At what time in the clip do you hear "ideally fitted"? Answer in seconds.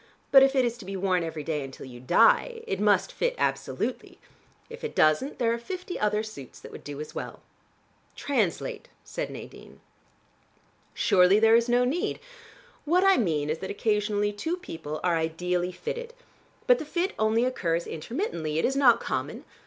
15.17-16.15